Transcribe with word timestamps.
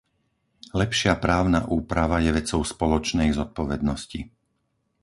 Lepšia 0.81 1.13
právna 1.25 1.61
úprava 1.79 2.17
je 2.25 2.31
vecou 2.39 2.61
spoločnej 2.73 3.29
zodpovednosti. 3.39 4.19